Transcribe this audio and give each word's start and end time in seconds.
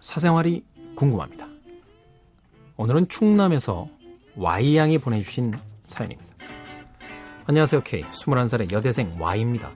사생활이 0.00 0.62
궁금합니다. 0.94 1.48
오늘은 2.76 3.08
충남에서 3.08 3.88
Y양이 4.36 4.98
보내주신 4.98 5.54
사연입니다. 5.86 6.34
안녕하세요, 7.46 7.82
K. 7.82 8.02
21살의 8.02 8.72
여대생 8.72 9.16
Y입니다. 9.18 9.72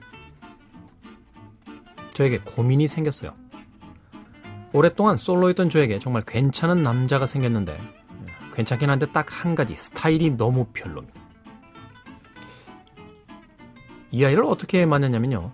저에게 2.13 2.37
고민이 2.37 2.87
생겼어요. 2.87 3.33
오랫동안 4.73 5.15
솔로였던 5.15 5.71
저에게 5.71 5.97
정말 5.97 6.21
괜찮은 6.21 6.83
남자가 6.83 7.25
생겼는데, 7.25 7.79
괜찮긴 8.53 8.91
한데 8.91 9.11
딱 9.11 9.43
한 9.43 9.55
가지, 9.55 9.75
스타일이 9.75 10.37
너무 10.37 10.67
별로입니다. 10.71 11.19
이 14.11 14.23
아이를 14.23 14.43
어떻게 14.43 14.85
만났냐면요. 14.85 15.51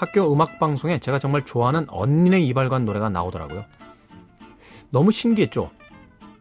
학교 0.00 0.32
음악 0.32 0.58
방송에 0.58 0.98
제가 0.98 1.18
정말 1.18 1.42
좋아하는 1.42 1.84
언니네 1.90 2.40
이발관 2.40 2.86
노래가 2.86 3.10
나오더라고요. 3.10 3.66
너무 4.88 5.12
신기했죠? 5.12 5.70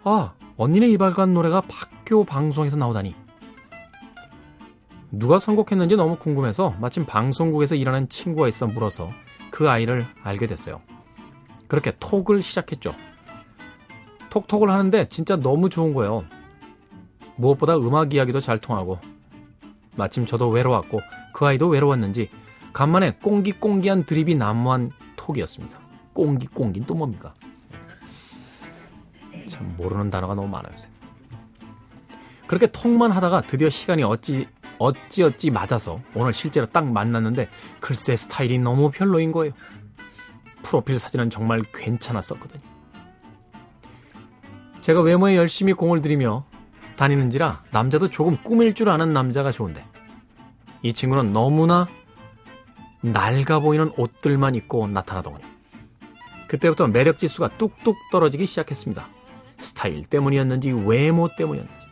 아, 0.05 0.33
언니네 0.55 0.87
이발관 0.91 1.33
노래가 1.33 1.61
학교 1.69 2.23
방송에서 2.23 2.77
나오다니. 2.77 3.13
누가 5.11 5.39
선곡했는지 5.39 5.97
너무 5.97 6.15
궁금해서 6.15 6.75
마침 6.79 7.05
방송국에서 7.05 7.75
일하는 7.75 8.07
친구가 8.07 8.47
있어 8.47 8.65
물어서 8.65 9.11
그 9.51 9.69
아이를 9.69 10.05
알게 10.23 10.47
됐어요. 10.47 10.81
그렇게 11.67 11.91
톡을 11.99 12.41
시작했죠. 12.41 12.95
톡톡을 14.29 14.69
하는데 14.69 15.09
진짜 15.09 15.35
너무 15.35 15.69
좋은 15.69 15.93
거예요. 15.93 16.23
무엇보다 17.35 17.75
음악 17.75 18.13
이야기도 18.13 18.39
잘 18.39 18.57
통하고 18.57 18.99
마침 19.97 20.25
저도 20.25 20.47
외로웠고 20.47 21.01
그 21.33 21.45
아이도 21.45 21.67
외로웠는지 21.67 22.29
간만에 22.79 23.11
꽁기꽁기한 23.21 24.05
드립이 24.05 24.35
난무한 24.35 24.91
톡이었습니다. 25.17 25.77
꽁기꽁기는 26.13 26.87
또 26.87 26.95
뭡니까? 26.95 27.33
참 29.49 29.75
모르는 29.75 30.09
단어가 30.09 30.33
너무 30.33 30.47
많아요. 30.47 30.71
요새. 30.71 30.87
그렇게 32.47 32.67
톡만 32.67 33.11
하다가 33.11 33.41
드디어 33.41 33.69
시간이 33.69 34.03
어찌 34.03 34.47
어찌 34.77 35.23
어찌 35.23 35.51
맞아서 35.51 35.99
오늘 36.15 36.31
실제로 36.31 36.67
딱 36.67 36.89
만났는데 36.89 37.49
글쎄 37.81 38.15
스타일이 38.15 38.57
너무 38.59 38.91
별로인 38.91 39.33
거예요. 39.33 39.51
프로필 40.63 40.99
사진은 40.99 41.29
정말 41.31 41.63
괜찮았었거든요. 41.73 42.61
제가 44.79 45.01
외모에 45.01 45.35
열심히 45.35 45.73
공을 45.73 46.01
들이며 46.01 46.45
다니는지라 46.95 47.61
남자도 47.71 48.09
조금 48.09 48.37
꾸밀 48.41 48.73
줄 48.73 48.87
아는 48.87 49.11
남자가 49.11 49.51
좋은데 49.51 49.85
이 50.81 50.93
친구는 50.93 51.33
너무나 51.33 51.89
낡아 53.01 53.59
보이는 53.59 53.91
옷들만 53.97 54.55
입고 54.55 54.87
나타나더군요. 54.87 55.45
그때부터 56.47 56.87
매력 56.87 57.19
지수가 57.19 57.57
뚝뚝 57.57 57.95
떨어지기 58.11 58.45
시작했습니다. 58.45 59.07
스타일 59.59 60.05
때문이었는지 60.05 60.71
외모 60.71 61.29
때문이었는지 61.35 61.85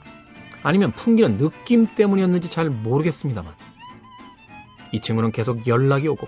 아니면 0.63 0.91
풍기는 0.93 1.37
느낌 1.37 1.87
때문이었는지 1.95 2.49
잘 2.49 2.69
모르겠습니다만 2.69 3.53
이 4.91 4.99
친구는 4.99 5.31
계속 5.31 5.67
연락이 5.67 6.07
오고 6.07 6.27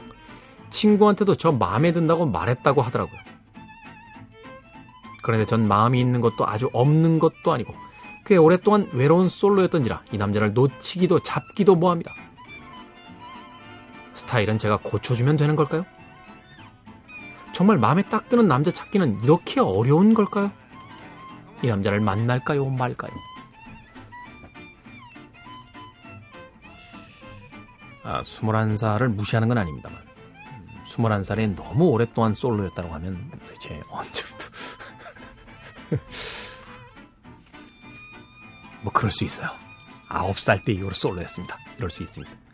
친구한테도 0.69 1.35
저 1.35 1.51
마음에 1.51 1.91
든다고 1.91 2.25
말했다고 2.27 2.81
하더라고요. 2.81 3.19
그런데 5.23 5.45
전 5.45 5.67
마음이 5.67 5.99
있는 5.99 6.21
것도 6.21 6.47
아주 6.47 6.69
없는 6.73 7.19
것도 7.19 7.51
아니고 7.51 7.73
꽤 8.25 8.37
오랫동안 8.37 8.87
외로운 8.93 9.27
솔로였던지라 9.27 10.03
이 10.11 10.17
남자를 10.17 10.53
놓치기도 10.53 11.21
잡기도 11.21 11.75
뭐합니다. 11.75 12.13
스타일은 14.19 14.57
제가 14.57 14.77
고쳐주면 14.83 15.37
되는 15.37 15.55
걸까요? 15.55 15.85
정말 17.53 17.77
마음에 17.77 18.03
딱 18.03 18.29
드는 18.29 18.47
남자 18.47 18.71
찾기는 18.71 19.23
이렇게 19.23 19.59
어려운 19.59 20.13
걸까요? 20.13 20.51
이 21.63 21.67
남자를 21.67 21.99
만날까요? 21.99 22.69
말까요? 22.69 23.11
아, 28.03 28.21
21살을 28.21 29.07
무시하는 29.07 29.47
건 29.47 29.57
아닙니다만 29.57 29.99
21살에 30.83 31.55
너무 31.55 31.89
오랫동안 31.89 32.33
솔로였다고 32.33 32.93
하면 32.95 33.29
도대체 33.45 33.81
언제부터 33.89 34.49
뭐 38.81 38.93
그럴 38.93 39.11
수 39.11 39.23
있어요. 39.23 39.49
9살 40.09 40.63
때 40.63 40.71
이후로 40.73 40.95
솔로였습니다. 40.95 41.57
이럴 41.77 41.89
수 41.89 42.01
있습니다. 42.01 42.48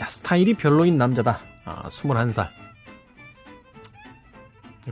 자, 0.00 0.06
스타일이 0.06 0.54
별로인 0.54 0.96
남자다. 0.96 1.40
아, 1.66 1.86
21살. 1.90 2.48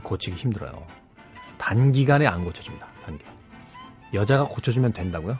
고치기 0.03 0.37
힘들어요. 0.37 0.85
단기간에 1.57 2.27
안 2.27 2.43
고쳐집니다. 2.45 2.85
단기간. 3.03 3.33
여자가 4.13 4.43
고쳐주면 4.43 4.93
된다고요? 4.93 5.39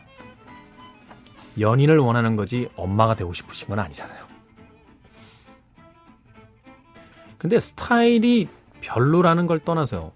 연인을 1.60 2.00
원하는 2.00 2.36
거지 2.36 2.68
엄마가 2.76 3.16
되고 3.16 3.32
싶으신 3.32 3.68
건 3.68 3.78
아니잖아요. 3.78 4.26
근데 7.38 7.60
스타일이 7.60 8.50
별로라는 8.82 9.46
걸 9.46 9.60
떠나서요. 9.60 10.14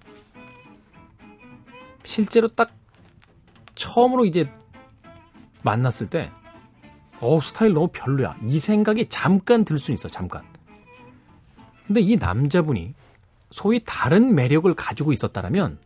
실제로 2.04 2.48
딱 2.48 2.72
처음으로 3.76 4.26
이제 4.26 4.52
만났을 5.62 6.10
때, 6.10 6.32
어 7.24 7.40
스타일 7.40 7.74
너무 7.74 7.88
별로야. 7.88 8.36
이 8.44 8.60
생각이 8.60 9.08
잠깐 9.08 9.64
들 9.64 9.78
수 9.78 9.94
있어, 9.94 10.10
잠깐. 10.10 10.44
근데 11.88 12.02
이 12.02 12.18
남자분이 12.18 12.94
소위 13.50 13.82
다른 13.86 14.36
매력을 14.36 14.72
가지고 14.74 15.14
있었다면, 15.14 15.80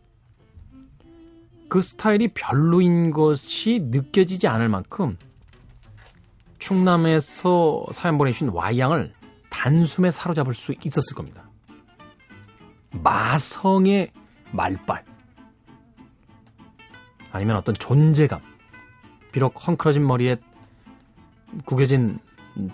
그 1.68 1.80
스타일이 1.80 2.28
별로인 2.28 3.12
것이 3.12 3.78
느껴지지 3.84 4.48
않을 4.48 4.68
만큼 4.68 5.16
충남에서 6.58 7.86
사연 7.92 8.18
보내주신 8.18 8.48
Y양을 8.48 9.12
단숨에 9.50 10.10
사로잡을 10.10 10.54
수 10.54 10.74
있었을 10.84 11.14
겁니다. 11.14 11.48
마성의 12.90 14.10
말빨. 14.50 15.04
아니면 17.30 17.56
어떤 17.56 17.76
존재감. 17.76 18.40
비록 19.30 19.68
헝클어진 19.68 20.04
머리에 20.04 20.36
구겨진 21.64 22.18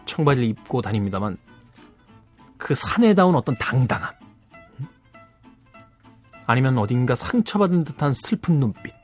청바지를 0.07 0.49
입고 0.49 0.83
다닙니다만 0.83 1.37
그 2.57 2.75
사내다운 2.75 3.35
어떤 3.35 3.57
당당함. 3.57 4.15
아니면 6.47 6.79
어딘가 6.79 7.15
상처받은 7.15 7.85
듯한 7.85 8.13
슬픈 8.13 8.61
눈빛. 8.61 8.95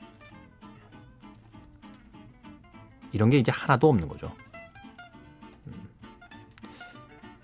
이런 3.13 3.31
게 3.31 3.39
이제 3.39 3.51
하나도 3.51 3.89
없는 3.89 4.09
거죠. 4.09 4.35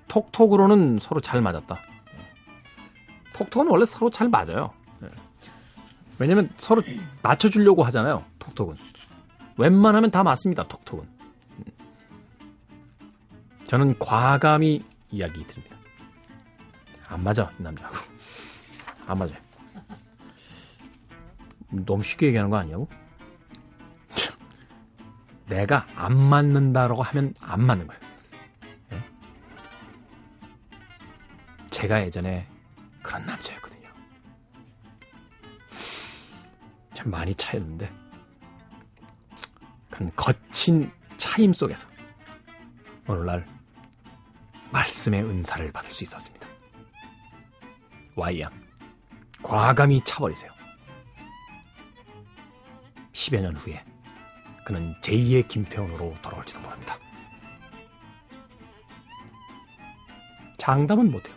톡톡으로는 0.09 0.99
서로 1.01 1.21
잘 1.21 1.43
맞았다. 1.43 1.79
톡톡은 3.35 3.69
원래 3.69 3.85
서로 3.85 4.09
잘 4.09 4.29
맞아요. 4.29 4.73
왜냐면 6.19 6.51
서로 6.57 6.83
맞춰주려고 7.23 7.83
하잖아요. 7.85 8.25
톡톡은. 8.39 8.77
웬만하면 9.59 10.11
다 10.11 10.23
맞습니다. 10.23 10.67
톡톡은. 10.69 11.16
저는 13.67 13.99
과감히 13.99 14.85
이야기 15.11 15.45
드립니다. 15.47 15.77
안 17.09 17.23
맞아, 17.23 17.51
이 17.59 17.63
남자하고. 17.63 17.97
안 19.07 19.19
맞아요. 19.19 19.37
너무 21.71 22.03
쉽게 22.03 22.29
얘기하는 22.29 22.49
거 22.51 22.57
아니냐고? 22.59 22.89
내가 25.47 25.87
안 25.97 26.17
맞는다라고 26.17 27.03
하면 27.03 27.35
안 27.41 27.63
맞는 27.63 27.89
거예요. 27.89 28.01
예? 28.93 29.05
제가 31.71 32.03
예전에 32.03 32.49
그런 33.03 33.27
남자였거든요. 33.27 33.89
참 36.95 37.11
많이 37.11 37.35
차였는데 37.35 37.93
그런 39.91 40.13
거친 40.15 40.93
차임 41.17 41.53
속에서 41.53 41.89
오늘날 43.09 43.56
말씀의 44.73 45.23
은사를 45.25 45.73
받을 45.73 45.91
수 45.91 46.05
있었습니다. 46.05 46.49
Y양, 48.17 48.51
과감히 49.43 50.01
차버리세요. 50.05 50.51
10여 53.13 53.41
년 53.41 53.57
후에 53.57 53.85
그는 54.65 54.95
제2의 55.01 55.49
김태훈으로 55.49 56.15
돌아올지도 56.23 56.61
모릅니다. 56.61 56.99
장담은 60.59 61.11
못해요. 61.11 61.37